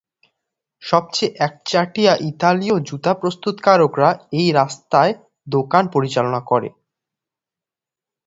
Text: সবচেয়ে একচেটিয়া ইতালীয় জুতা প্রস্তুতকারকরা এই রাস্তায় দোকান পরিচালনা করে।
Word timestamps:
সবচেয়ে 0.81 1.35
একচেটিয়া 1.39 2.13
ইতালীয় 2.29 2.77
জুতা 2.79 3.13
প্রস্তুতকারকরা 3.13 4.09
এই 4.31 4.47
রাস্তায় 4.51 5.13
দোকান 5.47 5.83
পরিচালনা 5.87 6.39
করে। 6.41 6.69